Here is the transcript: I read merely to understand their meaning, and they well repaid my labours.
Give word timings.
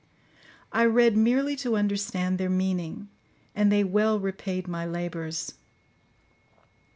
I 0.71 0.85
read 0.85 1.15
merely 1.15 1.55
to 1.57 1.77
understand 1.77 2.39
their 2.39 2.49
meaning, 2.49 3.09
and 3.53 3.71
they 3.71 3.83
well 3.83 4.19
repaid 4.19 4.67
my 4.67 4.83
labours. 4.83 5.53